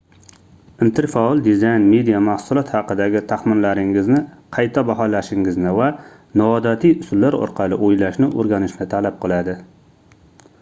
[0.83, 4.23] interfaol dizayn media mahsulot haqidagi taxminlaringizni
[4.57, 5.91] qayta baholashingizni va
[6.43, 9.57] noodatiy usullar orqali oʻylashni oʻrganishni talab qiladi